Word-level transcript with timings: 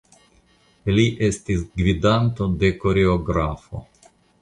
Li 0.95 1.05
estis 1.27 1.63
gvidanto 1.83 2.51
kaj 2.65 2.75
koreografo. 2.83 3.89